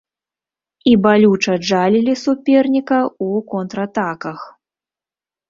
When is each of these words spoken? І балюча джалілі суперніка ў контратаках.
І 0.91 0.93
балюча 1.03 1.53
джалілі 1.65 2.15
суперніка 2.23 2.99
ў 3.03 3.45
контратаках. 3.53 4.39